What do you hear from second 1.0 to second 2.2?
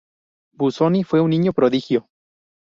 fue un niño prodigio.